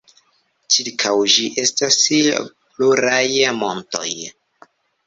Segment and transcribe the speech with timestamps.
[0.75, 1.99] Ĉirkaŭ ĝi estas
[2.79, 3.25] pluraj
[3.61, 4.09] montoj.